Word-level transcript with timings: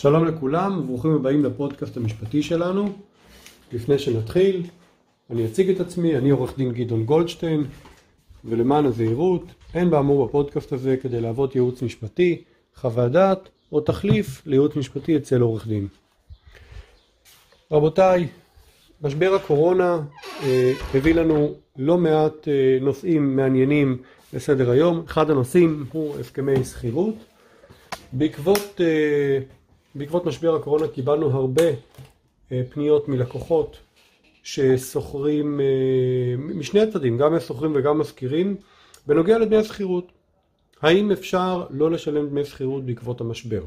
שלום 0.00 0.24
לכולם 0.24 0.78
וברוכים 0.78 1.14
הבאים 1.14 1.44
לפודקאסט 1.44 1.96
המשפטי 1.96 2.42
שלנו. 2.42 2.92
לפני 3.72 3.98
שנתחיל, 3.98 4.62
אני 5.30 5.46
אציג 5.46 5.70
את 5.70 5.80
עצמי, 5.80 6.16
אני 6.16 6.30
עורך 6.30 6.58
דין 6.58 6.72
גדעון 6.72 7.04
גולדשטיין, 7.04 7.64
ולמען 8.44 8.86
הזהירות, 8.86 9.42
אין 9.74 9.90
באמור 9.90 10.26
בפודקאסט 10.26 10.72
הזה 10.72 10.96
כדי 10.96 11.20
להוות 11.20 11.54
ייעוץ 11.54 11.82
משפטי, 11.82 12.42
חוות 12.74 13.12
דעת 13.12 13.48
או 13.72 13.80
תחליף 13.80 14.46
לייעוץ 14.46 14.76
משפטי 14.76 15.16
אצל 15.16 15.40
עורך 15.40 15.66
דין. 15.66 15.88
רבותיי, 17.72 18.28
משבר 19.02 19.34
הקורונה 19.34 20.00
אה, 20.42 20.72
הביא 20.94 21.14
לנו 21.14 21.54
לא 21.76 21.98
מעט 21.98 22.48
אה, 22.48 22.78
נושאים 22.80 23.36
מעניינים 23.36 23.98
לסדר 24.32 24.70
היום. 24.70 25.02
אחד 25.06 25.30
הנושאים 25.30 25.84
הוא 25.92 26.18
הסכמי 26.20 26.64
שכירות. 26.64 27.14
בעקבות 28.12 28.80
אה, 28.80 29.38
בעקבות 29.98 30.26
משבר 30.26 30.54
הקורונה 30.54 30.88
קיבלנו 30.88 31.30
הרבה 31.30 31.62
אה, 32.52 32.62
פניות 32.70 33.08
מלקוחות 33.08 33.76
ששוכרים, 34.42 35.60
אה, 35.60 35.66
משני 36.38 36.80
הצדדים, 36.80 37.18
גם 37.18 37.36
משוכרים 37.36 37.72
וגם 37.74 37.98
משכירים, 37.98 38.56
בנוגע 39.06 39.38
לדמי 39.38 39.56
השכירות. 39.56 40.12
האם 40.82 41.10
אפשר 41.10 41.66
לא 41.70 41.90
לשלם 41.90 42.28
דמי 42.28 42.44
שכירות 42.44 42.86
בעקבות 42.86 43.20
המשבר? 43.20 43.62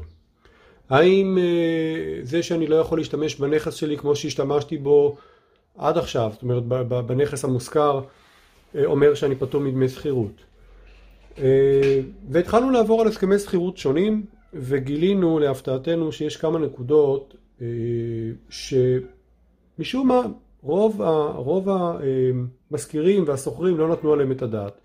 האם 0.90 1.38
אה, 1.38 2.20
זה 2.22 2.42
שאני 2.42 2.66
לא 2.66 2.76
יכול 2.76 2.98
להשתמש 2.98 3.34
בנכס 3.34 3.74
שלי 3.74 3.96
כמו 3.96 4.16
שהשתמשתי 4.16 4.76
בו 4.76 5.16
עד 5.78 5.98
עכשיו, 5.98 6.30
זאת 6.32 6.42
אומרת 6.42 6.62
בנכס 7.06 7.44
המושכר, 7.44 8.00
אומר 8.84 9.14
שאני 9.14 9.34
פטור 9.36 9.60
מדמי 9.60 9.88
שכירות? 9.88 10.44
והתחלנו 12.28 12.70
לעבור 12.70 13.00
על 13.00 13.08
הסכמי 13.08 13.38
שכירות 13.38 13.78
שונים 13.78 14.24
וגילינו 14.52 15.38
להפתעתנו 15.38 16.12
שיש 16.12 16.36
כמה 16.36 16.58
נקודות 16.58 17.36
אה, 17.60 17.66
שמשום 18.48 20.08
מה 20.08 20.22
רוב, 20.62 21.02
ה, 21.02 21.32
רוב 21.36 21.68
המשכירים 22.70 23.24
והסוחרים 23.26 23.78
לא 23.78 23.88
נתנו 23.88 24.12
עליהם 24.12 24.32
את 24.32 24.42
הדעת. 24.42 24.80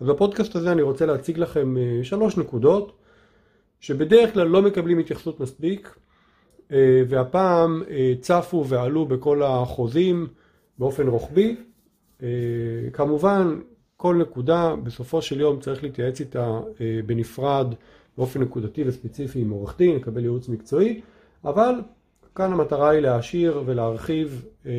אז 0.00 0.06
בפודקאסט 0.06 0.56
הזה 0.56 0.72
אני 0.72 0.82
רוצה 0.82 1.06
להציג 1.06 1.38
לכם 1.38 1.76
אה, 1.76 2.00
שלוש 2.02 2.36
נקודות 2.36 2.92
שבדרך 3.80 4.32
כלל 4.34 4.46
לא 4.46 4.62
מקבלים 4.62 4.98
התייחסות 4.98 5.40
מספיק 5.40 5.96
אה, 6.72 7.02
והפעם 7.08 7.82
צפו 8.20 8.66
ועלו 8.68 9.06
בכל 9.06 9.42
החוזים 9.42 10.26
באופן 10.78 11.08
רוחבי. 11.08 11.56
כמובן 12.92 13.60
כל 13.96 14.16
נקודה 14.16 14.74
בסופו 14.82 15.22
של 15.22 15.40
יום 15.40 15.60
צריך 15.60 15.82
להתייעץ 15.82 16.20
איתה 16.20 16.60
בנפרד 17.06 17.74
באופן 18.18 18.42
נקודתי 18.42 18.84
וספציפי 18.86 19.40
עם 19.40 19.50
עורך 19.50 19.78
דין, 19.78 19.96
לקבל 19.96 20.20
ייעוץ 20.20 20.48
מקצועי, 20.48 21.00
אבל 21.44 21.74
כאן 22.34 22.52
המטרה 22.52 22.90
היא 22.90 23.00
להעשיר 23.00 23.62
ולהרחיב 23.66 24.46
אה, 24.66 24.72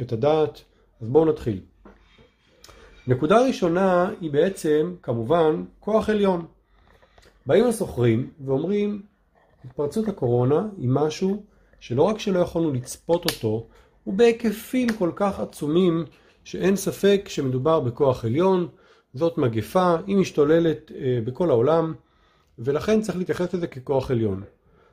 את 0.00 0.12
הדעת, 0.12 0.62
אז 1.00 1.08
בואו 1.08 1.24
נתחיל. 1.24 1.60
נקודה 3.06 3.46
ראשונה 3.46 4.10
היא 4.20 4.30
בעצם, 4.30 4.94
כמובן, 5.02 5.64
כוח 5.80 6.08
עליון. 6.08 6.46
באים 7.46 7.66
הסוחרים 7.66 8.30
ואומרים, 8.44 9.02
התפרצות 9.64 10.08
הקורונה 10.08 10.68
היא 10.78 10.88
משהו 10.88 11.42
שלא 11.80 12.02
רק 12.02 12.18
שלא 12.18 12.38
יכולנו 12.38 12.72
לצפות 12.72 13.24
אותו, 13.24 13.66
הוא 14.04 14.14
בהיקפים 14.14 14.88
כל 14.98 15.10
כך 15.16 15.40
עצומים 15.40 16.04
שאין 16.44 16.76
ספק 16.76 17.24
שמדובר 17.28 17.80
בכוח 17.80 18.24
עליון, 18.24 18.68
זאת 19.14 19.38
מגפה, 19.38 19.96
היא 20.06 20.16
משתוללת 20.16 20.92
אה, 20.94 21.18
בכל 21.24 21.50
העולם, 21.50 21.94
ולכן 22.64 23.00
צריך 23.00 23.18
להתייחס 23.18 23.54
לזה 23.54 23.66
ככוח 23.66 24.10
עליון. 24.10 24.42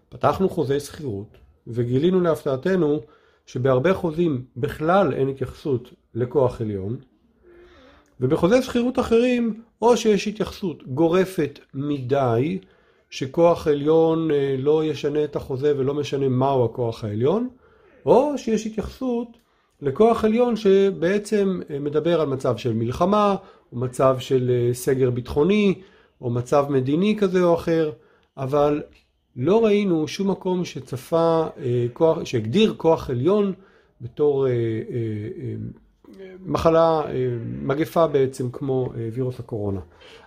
פתחנו 0.10 0.50
חוזי 0.50 0.80
שכירות, 0.80 1.38
וגילינו 1.68 2.22
להפתעתנו 2.22 3.02
שבהרבה 3.46 3.94
חוזים 3.94 4.44
בכלל 4.58 5.14
אין 5.14 5.30
התייחסות 5.30 5.94
לכוח 6.16 6.62
עליון, 6.62 6.98
ובחוזי 8.20 8.62
שכירות 8.62 9.00
אחרים 9.00 9.62
או 9.82 9.98
שיש 9.98 10.28
התייחסות 10.28 10.84
גורפת 10.88 11.60
מדי, 11.74 12.60
שכוח 13.10 13.68
עליון 13.68 14.32
אה, 14.32 14.56
לא 14.60 14.84
ישנה 14.84 15.24
את 15.24 15.36
החוזה 15.36 15.74
ולא 15.78 15.94
משנה 15.94 16.30
מהו 16.30 16.66
הכוח 16.66 17.04
העליון, 17.04 17.50
או 18.06 18.38
שיש 18.38 18.68
התייחסות 18.68 19.28
לכוח 19.82 20.26
עליון 20.26 20.56
שבעצם 20.56 21.62
אה, 21.70 21.80
מדבר 21.80 22.22
על 22.22 22.28
מצב 22.28 22.58
של 22.58 22.74
מלחמה, 22.74 23.36
או 23.72 23.78
מצב 23.78 24.20
של 24.20 24.52
אה, 24.52 24.74
סגר 24.74 25.10
ביטחוני, 25.10 25.82
או 26.22 26.30
מצב 26.30 26.66
מדיני 26.70 27.16
כזה 27.20 27.44
או 27.44 27.56
אחר, 27.56 27.92
אבל 28.38 28.82
לא 29.36 29.66
ראינו 29.66 30.08
שום 30.08 30.32
מקום 30.32 30.66
שצפה, 30.66 31.48
אה, 31.58 32.26
שהגדיר 32.26 32.74
כוח 32.78 33.10
עליון 33.10 33.54
בתור 34.02 34.48
אה, 34.48 34.52
אה, 34.52 34.56
מחלה, 36.46 37.02
מגפה 37.62 38.08
בעצם 38.08 38.52
כמו 38.52 38.90
וירוס 39.14 39.40
הקורונה. 39.40 39.80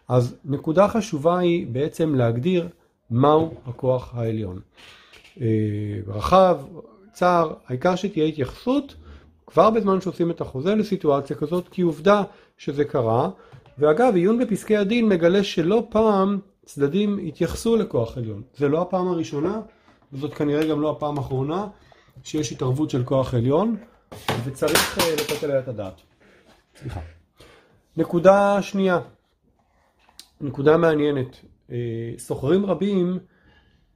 אז 0.09 0.37
נקודה 0.45 0.89
חשובה 0.89 1.39
היא 1.39 1.67
בעצם 1.67 2.15
להגדיר 2.15 2.69
מהו 3.11 3.55
הכוח 3.67 4.15
העליון. 4.15 4.61
רחב, 6.07 6.61
צר, 7.13 7.53
העיקר 7.67 7.97
שתהיה 7.97 8.25
התייחסות 8.27 8.95
כבר 9.47 9.71
בזמן 9.71 10.01
שעושים 10.01 10.31
את 10.31 10.41
החוזה 10.41 10.75
לסיטואציה 10.75 11.37
כזאת, 11.37 11.69
כי 11.69 11.83
עובדה 11.83 12.23
שזה 12.59 12.85
קרה, 12.85 13.31
ואגב, 13.79 14.15
עיון 14.15 14.39
בפסקי 14.39 14.77
הדין 14.77 15.09
מגלה 15.09 15.45
שלא 15.45 15.87
פעם 15.91 16.39
צדדים 16.65 17.19
התייחסו 17.29 17.77
לכוח 17.77 18.17
עליון. 18.17 18.43
זה 18.57 18.69
לא 18.69 18.83
הפעם 18.83 19.09
הראשונה, 19.09 19.61
וזאת 20.13 20.35
כנראה 20.35 20.67
גם 20.67 20.81
לא 20.81 20.91
הפעם 20.91 21.19
האחרונה, 21.19 21.67
שיש 22.23 22.53
התערבות 22.53 22.91
של 22.91 23.05
כוח 23.05 23.35
עליון, 23.35 23.77
וצריך 24.45 24.99
uh, 24.99 25.03
לתת 25.23 25.45
עליה 25.45 25.59
את 25.59 25.69
הדעת. 25.69 26.01
סליחה. 26.81 27.01
נקודה 27.97 28.63
שנייה, 28.63 29.01
נקודה 30.41 30.77
מעניינת. 30.77 31.37
Uh, 31.69 31.73
סוחרים 32.19 32.67
רבים 32.67 33.19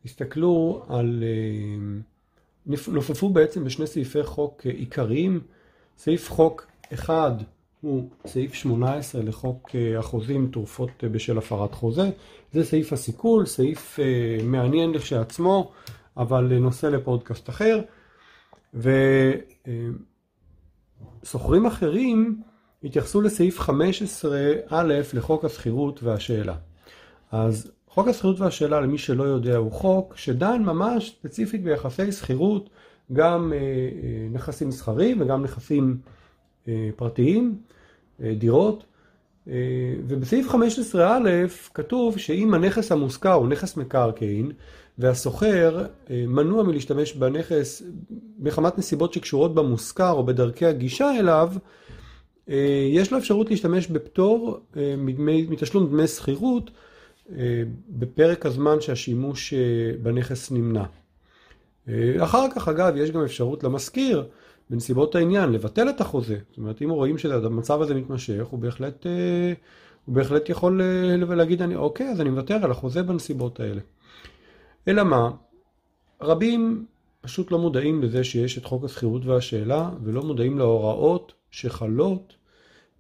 הסתכלו 0.05 0.85
על... 0.89 1.23
Uh, 1.23 2.03
נופפו 2.89 3.29
בעצם 3.29 3.65
בשני 3.65 3.87
סעיפי 3.87 4.23
חוק 4.23 4.67
עיקריים. 4.67 5.41
סעיף 5.99 6.31
חוק 6.31 6.67
אחד 6.93 7.33
הוא 7.81 8.11
סעיף 8.27 8.55
18 8.55 9.23
לחוק 9.23 9.71
אה, 9.75 9.99
החוזים 9.99 10.49
תרופות 10.53 10.91
אה, 11.05 11.09
בשל 11.09 11.39
הפרת 11.39 11.75
חוזה. 11.75 12.11
זה 12.53 12.65
סעיף 12.65 12.93
הסיכול, 12.93 13.47
סעיף 13.47 14.01
אה, 14.01 14.39
מעניין 14.43 14.91
לכשעצמו, 14.91 15.73
אבל 16.17 16.59
נושא 16.59 16.87
לפודקאסט 16.87 17.49
אחר. 17.49 17.81
וסוחרים 21.23 21.67
אחרים 21.67 22.43
התייחסו 22.85 23.21
לסעיף 23.21 23.61
15א 23.61 24.75
לחוק 25.15 25.45
השכירות 25.45 26.03
והשאלה. 26.03 26.55
אז 27.33 27.73
חוק 27.89 28.09
השכירות 28.09 28.41
והשאלה, 28.41 28.81
למי 28.81 28.99
שלא 28.99 29.25
יודע, 29.25 29.57
הוא 29.57 29.73
חוק 29.73 30.17
שדן 30.17 30.63
ממש 30.63 31.17
ספציפית 31.19 31.63
ביחסי 31.63 32.13
שכירות, 32.13 32.71
גם 33.13 33.53
נכסים 34.31 34.69
מסחריים 34.69 35.21
וגם 35.21 35.43
נכסים 35.43 35.99
פרטיים. 36.97 37.59
אה, 38.23 38.35
דירות. 38.35 38.85
אה, 39.49 39.55
ובסעיף 40.09 40.47
15א 40.49 40.99
כתוב 41.75 42.19
שאם 42.19 42.55
הנכס 42.55 42.93
המושכר 42.93 43.33
הוא 43.33 43.49
נכס 43.49 43.77
מקרקעין 43.77 44.53
והסוחר 44.99 45.87
אה, 46.11 46.25
מנוע 46.29 46.63
מלהשתמש 46.63 47.13
בנכס 47.13 47.83
מחמת 48.39 48.79
נסיבות 48.79 49.13
שקשורות 49.13 49.55
במושכר 49.55 50.11
או 50.11 50.27
בדרכי 50.27 50.67
הגישה 50.67 51.19
אליו, 51.19 51.53
יש 52.93 53.13
לו 53.13 53.19
אפשרות 53.19 53.51
להשתמש 53.51 53.87
בפטור 53.87 54.61
מתשלום 55.49 55.87
דמי 55.89 56.07
שכירות 56.07 56.71
בפרק 57.89 58.47
הזמן 58.47 58.81
שהשימוש 58.81 59.55
בנכס 60.03 60.51
נמנע. 60.51 60.85
אחר 62.19 62.47
כך 62.55 62.69
אגב 62.69 62.97
יש 62.97 63.11
גם 63.11 63.25
אפשרות 63.25 63.65
למשכיר 63.65 64.25
בנסיבות 64.71 65.15
העניין, 65.15 65.53
לבטל 65.53 65.89
את 65.89 66.01
החוזה. 66.01 66.39
זאת 66.49 66.59
אומרת, 66.59 66.83
אם 66.83 66.91
רואים 66.91 67.19
שהמצב 67.19 67.83
הזה 67.83 67.95
מתמשך, 67.95 68.47
הוא 68.51 68.61
בהחלט, 68.61 69.07
אה, 69.07 69.53
הוא 70.05 70.15
בהחלט 70.15 70.49
יכול 70.49 70.83
אה, 70.83 71.35
להגיד, 71.35 71.63
אני, 71.63 71.77
אוקיי, 71.77 72.09
אז 72.09 72.21
אני 72.21 72.31
מוותר 72.31 72.65
על 72.65 72.71
החוזה 72.71 73.03
בנסיבות 73.03 73.61
האלה. 73.61 73.81
אלא 74.89 75.03
מה? 75.03 75.31
רבים 76.21 76.87
פשוט 77.21 77.51
לא 77.51 77.59
מודעים 77.59 78.03
לזה 78.03 78.25
שיש 78.25 78.59
את 78.59 78.65
חוק 78.65 78.85
השכירות 78.85 79.25
והשאלה, 79.25 79.91
ולא 80.05 80.23
מודעים 80.23 80.59
להוראות 80.59 81.33
שחלות 81.51 82.35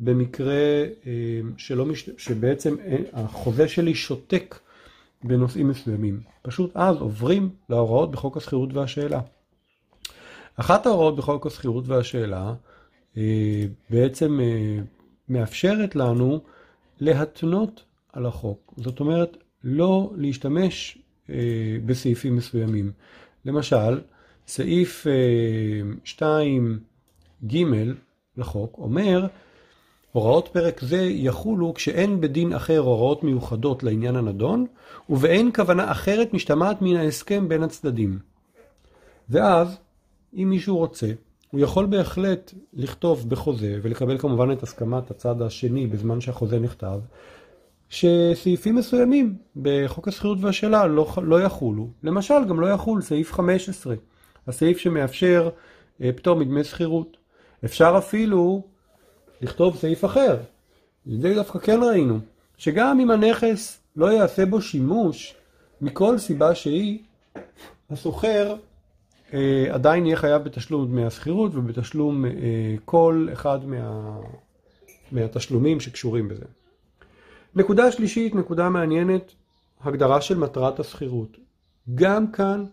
במקרה 0.00 0.84
אה, 1.06 1.40
שלא 1.56 1.86
מש... 1.86 2.10
שבעצם 2.18 2.76
החוזה 3.12 3.68
שלי 3.68 3.94
שותק 3.94 4.58
בנושאים 5.24 5.68
מסוימים. 5.68 6.20
פשוט 6.42 6.70
אז 6.74 6.96
עוברים 6.96 7.50
להוראות 7.68 8.10
בחוק 8.10 8.36
השכירות 8.36 8.72
והשאלה. 8.72 9.20
אחת 10.56 10.86
ההוראות 10.86 11.16
בחוק 11.16 11.46
השכירות 11.46 11.88
והשאלה 11.88 12.54
אה, 13.16 13.64
בעצם 13.90 14.40
אה, 14.40 14.78
מאפשרת 15.28 15.96
לנו 15.96 16.40
להתנות 17.00 17.84
על 18.12 18.26
החוק. 18.26 18.74
זאת 18.76 19.00
אומרת, 19.00 19.36
לא 19.64 20.10
להשתמש 20.16 20.98
אה, 21.30 21.34
בסעיפים 21.86 22.36
מסוימים. 22.36 22.92
למשל, 23.44 24.00
סעיף 24.46 25.06
2ג 26.04 27.56
לחוק 28.36 28.78
אומר 28.78 29.26
הוראות 30.12 30.48
פרק 30.52 30.80
זה 30.80 31.02
יחולו 31.02 31.74
כשאין 31.74 32.20
בדין 32.20 32.52
אחר 32.52 32.78
הוראות 32.78 33.24
מיוחדות 33.24 33.82
לעניין 33.82 34.16
הנדון, 34.16 34.66
ובאין 35.10 35.50
כוונה 35.54 35.92
אחרת 35.92 36.34
משתמעת 36.34 36.82
מן 36.82 36.96
ההסכם 36.96 37.48
בין 37.48 37.62
הצדדים. 37.62 38.18
ואז, 39.28 39.78
אם 40.36 40.50
מישהו 40.50 40.76
רוצה, 40.76 41.06
הוא 41.50 41.60
יכול 41.60 41.86
בהחלט 41.86 42.54
לכתוב 42.72 43.28
בחוזה, 43.28 43.78
ולקבל 43.82 44.18
כמובן 44.18 44.52
את 44.52 44.62
הסכמת 44.62 45.10
הצד 45.10 45.42
השני 45.42 45.86
בזמן 45.86 46.20
שהחוזה 46.20 46.58
נכתב, 46.58 47.00
שסעיפים 47.88 48.74
מסוימים 48.74 49.34
בחוק 49.56 50.08
השכירות 50.08 50.38
והשאלה 50.40 50.86
לא, 50.86 51.08
לא 51.22 51.42
יחולו. 51.42 51.88
למשל, 52.02 52.44
גם 52.48 52.60
לא 52.60 52.66
יחול 52.66 53.02
סעיף 53.02 53.32
15, 53.32 53.94
הסעיף 54.46 54.78
שמאפשר 54.78 55.48
אה, 56.02 56.10
פטור 56.12 56.36
מדמי 56.36 56.64
שכירות. 56.64 57.16
אפשר 57.64 57.94
אפילו 57.98 58.62
לכתוב 59.40 59.76
סעיף 59.76 60.04
אחר. 60.04 60.36
זה 61.06 61.34
דווקא 61.34 61.58
כן 61.58 61.80
ראינו, 61.82 62.18
שגם 62.56 63.00
אם 63.00 63.10
הנכס 63.10 63.80
לא 63.96 64.12
יעשה 64.12 64.46
בו 64.46 64.60
שימוש 64.60 65.34
מכל 65.80 66.18
סיבה 66.18 66.54
שהיא, 66.54 66.98
הסוחר 67.90 68.56
עדיין 69.70 70.06
יהיה 70.06 70.16
חייב 70.16 70.42
בתשלום 70.42 70.86
דמי 70.86 71.04
השכירות 71.04 71.54
ובתשלום 71.54 72.24
אה, 72.24 72.30
כל 72.84 73.28
אחד 73.32 73.66
מה, 73.66 74.18
מהתשלומים 75.12 75.80
שקשורים 75.80 76.28
בזה. 76.28 76.44
נקודה 77.54 77.92
שלישית, 77.92 78.34
נקודה 78.34 78.68
מעניינת, 78.68 79.34
הגדרה 79.80 80.20
של 80.20 80.38
מטרת 80.38 80.80
השכירות. 80.80 81.36
גם 81.94 82.32
כאן 82.32 82.64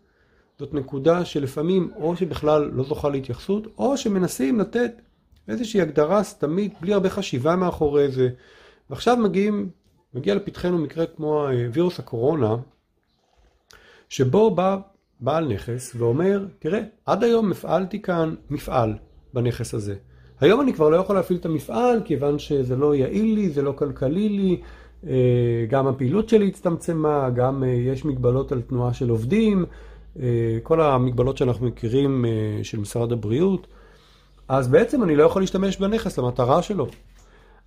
זאת 0.59 0.73
נקודה 0.73 1.25
שלפעמים 1.25 1.91
או 1.95 2.15
שבכלל 2.15 2.71
לא 2.73 2.83
זוכה 2.83 3.09
להתייחסות, 3.09 3.67
או 3.77 3.97
שמנסים 3.97 4.59
לתת 4.59 4.91
איזושהי 5.47 5.81
הגדרה 5.81 6.23
סתמית 6.23 6.73
בלי 6.81 6.94
הרבה 6.94 7.09
חשיבה 7.09 7.56
מאחורי 7.56 8.11
זה. 8.11 8.29
ועכשיו 8.89 9.17
מגיעים, 9.17 9.69
מגיע 10.13 10.35
לפתחנו 10.35 10.77
מקרה 10.77 11.06
כמו 11.06 11.47
וירוס 11.73 11.99
הקורונה, 11.99 12.56
שבו 14.09 14.56
בא 14.56 14.77
בעל 15.23 15.53
נכס 15.53 15.95
ואומר, 15.97 16.45
תראה, 16.59 16.79
עד 17.05 17.23
היום 17.23 17.51
הפעלתי 17.51 18.01
כאן 18.01 18.35
מפעל 18.49 18.93
בנכס 19.33 19.73
הזה. 19.73 19.95
היום 20.39 20.61
אני 20.61 20.73
כבר 20.73 20.89
לא 20.89 20.95
יכול 20.95 21.15
להפעיל 21.15 21.39
את 21.39 21.45
המפעל 21.45 22.01
כיוון 22.05 22.39
שזה 22.39 22.75
לא 22.75 22.95
יעיל 22.95 23.35
לי, 23.35 23.49
זה 23.49 23.61
לא 23.61 23.71
כלכלי 23.71 24.29
לי, 24.29 24.61
אה, 25.07 25.65
גם 25.69 25.87
הפעילות 25.87 26.29
שלי 26.29 26.47
הצטמצמה, 26.47 27.29
גם 27.29 27.63
אה, 27.63 27.69
יש 27.69 28.05
מגבלות 28.05 28.51
על 28.51 28.61
תנועה 28.61 28.93
של 28.93 29.09
עובדים, 29.09 29.65
אה, 30.19 30.57
כל 30.63 30.81
המגבלות 30.81 31.37
שאנחנו 31.37 31.67
מכירים 31.67 32.25
של 32.63 32.79
משרד 32.79 33.11
הבריאות. 33.11 33.67
אז 34.47 34.67
בעצם 34.67 35.03
אני 35.03 35.15
לא 35.15 35.23
יכול 35.23 35.41
להשתמש 35.41 35.77
בנכס 35.77 36.19
למטרה 36.19 36.61
שלו. 36.61 36.87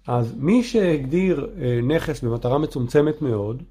אז 0.06 0.34
מי 0.38 0.62
שהגדיר 0.62 1.50
נכס 1.82 2.22
במטרה 2.22 2.58
מצומצמת 2.58 3.22
מאוד, 3.22 3.62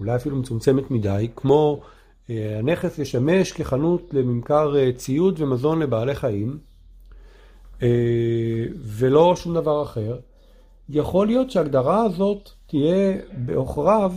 אולי 0.00 0.16
אפילו 0.16 0.36
מצומצמת 0.36 0.90
מדי, 0.90 1.28
כמו 1.36 1.80
הנכס 2.28 2.98
ישמש 2.98 3.52
כחנות 3.52 4.10
לממכר 4.12 4.92
ציוד 4.96 5.40
ומזון 5.40 5.82
לבעלי 5.82 6.14
חיים, 6.14 6.58
ולא 8.82 9.36
שום 9.36 9.54
דבר 9.54 9.82
אחר, 9.82 10.18
יכול 10.88 11.26
להיות 11.26 11.50
שההגדרה 11.50 12.04
הזאת 12.04 12.50
תהיה 12.66 13.16
בעוכריו 13.32 14.12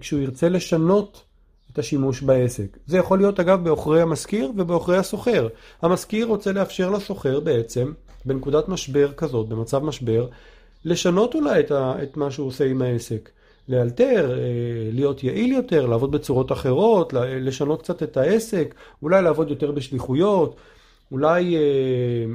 כשהוא 0.00 0.20
ירצה 0.20 0.48
לשנות 0.48 1.22
את 1.72 1.78
השימוש 1.78 2.22
בעסק. 2.22 2.78
זה 2.86 2.98
יכול 2.98 3.18
להיות 3.18 3.40
אגב 3.40 3.64
בעוכרי 3.64 4.02
המשכיר 4.02 4.50
ובעוכרי 4.56 4.96
הסוחר. 4.96 5.48
המשכיר 5.82 6.26
רוצה 6.26 6.52
לאפשר 6.52 6.90
לסוחר 6.90 7.40
בעצם, 7.40 7.92
בנקודת 8.24 8.68
משבר 8.68 9.12
כזאת, 9.12 9.48
במצב 9.48 9.84
משבר, 9.84 10.28
לשנות 10.84 11.34
אולי 11.34 11.60
את, 11.60 11.70
ה, 11.70 11.94
את 12.02 12.16
מה 12.16 12.30
שהוא 12.30 12.46
עושה 12.46 12.64
עם 12.64 12.82
העסק. 12.82 13.30
לאלתר, 13.68 14.38
להיות 14.92 15.24
יעיל 15.24 15.52
יותר, 15.52 15.86
לעבוד 15.86 16.12
בצורות 16.12 16.52
אחרות, 16.52 17.12
לשנות 17.40 17.82
קצת 17.82 18.02
את 18.02 18.16
העסק, 18.16 18.74
אולי 19.02 19.22
לעבוד 19.22 19.50
יותר 19.50 19.72
בשליחויות, 19.72 20.56
אולי 21.12 21.56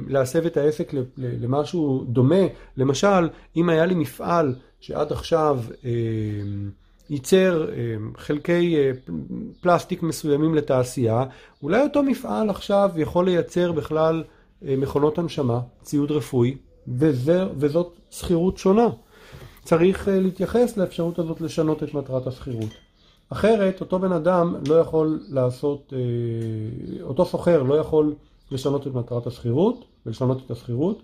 להסב 0.08 0.46
את 0.46 0.56
העסק 0.56 0.92
למשהו 1.16 2.04
דומה. 2.08 2.44
למשל, 2.76 3.28
אם 3.56 3.68
היה 3.68 3.86
לי 3.86 3.94
מפעל 3.94 4.54
שעד 4.80 5.12
עכשיו 5.12 5.60
ייצר 7.10 7.68
חלקי 8.16 8.76
פלסטיק 9.60 10.02
מסוימים 10.02 10.54
לתעשייה, 10.54 11.24
אולי 11.62 11.82
אותו 11.82 12.02
מפעל 12.02 12.50
עכשיו 12.50 12.90
יכול 12.96 13.24
לייצר 13.24 13.72
בכלל 13.72 14.24
מכונות 14.62 15.18
הנשמה, 15.18 15.60
ציוד 15.82 16.12
רפואי, 16.12 16.56
וזה, 16.88 17.44
וזאת 17.56 17.92
שכירות 18.10 18.58
שונה. 18.58 18.88
צריך 19.64 20.08
להתייחס 20.12 20.76
לאפשרות 20.76 21.18
הזאת 21.18 21.40
לשנות 21.40 21.82
את 21.82 21.94
מטרת 21.94 22.26
השכירות. 22.26 22.70
אחרת, 23.28 23.80
אותו 23.80 23.98
בן 23.98 24.12
אדם 24.12 24.56
לא 24.68 24.74
יכול 24.74 25.20
לעשות, 25.28 25.92
אותו 27.02 27.24
סוחר 27.24 27.62
לא 27.62 27.74
יכול 27.74 28.14
לשנות 28.50 28.86
את 28.86 28.94
מטרת 28.94 29.26
השכירות 29.26 29.84
ולשנות 30.06 30.38
את 30.46 30.50
השכירות, 30.50 31.02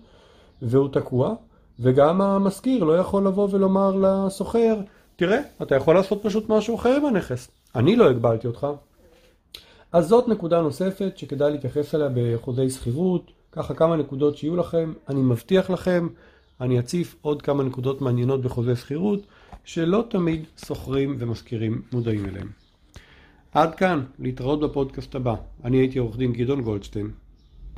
והוא 0.61 0.89
תקוע, 0.89 1.33
וגם 1.79 2.21
המשכיר 2.21 2.83
לא 2.83 2.97
יכול 2.97 3.27
לבוא 3.27 3.47
ולומר 3.51 3.95
לסוחר, 3.95 4.75
תראה, 5.15 5.39
אתה 5.61 5.75
יכול 5.75 5.95
לעשות 5.95 6.19
פשוט 6.23 6.49
משהו 6.49 6.75
אחר 6.75 6.95
עם 6.95 7.05
הנכס. 7.05 7.51
אני 7.75 7.95
לא 7.95 8.09
הגבלתי 8.09 8.47
אותך. 8.47 8.67
אז 9.91 10.07
זאת 10.07 10.27
נקודה 10.27 10.61
נוספת 10.61 11.17
שכדאי 11.17 11.51
להתייחס 11.51 11.95
אליה 11.95 12.09
בחוזי 12.15 12.69
שכירות. 12.69 13.31
ככה 13.51 13.73
כמה 13.73 13.95
נקודות 13.95 14.37
שיהיו 14.37 14.55
לכם. 14.55 14.93
אני 15.09 15.21
מבטיח 15.21 15.69
לכם, 15.69 16.07
אני 16.61 16.79
אציף 16.79 17.15
עוד 17.21 17.41
כמה 17.41 17.63
נקודות 17.63 18.01
מעניינות 18.01 18.41
בחוזי 18.41 18.75
שכירות, 18.75 19.27
שלא 19.63 20.05
תמיד 20.09 20.45
שוכרים 20.65 21.15
ומשכירים 21.19 21.81
מודעים 21.93 22.25
אליהם. 22.25 22.47
עד 23.51 23.75
כאן, 23.75 24.03
להתראות 24.19 24.59
בפודקאסט 24.59 25.15
הבא. 25.15 25.35
אני 25.63 25.77
הייתי 25.77 25.99
עורך 25.99 26.17
דין 26.17 26.33
גדעון 26.33 26.61
גולדשטיין. 26.61 27.11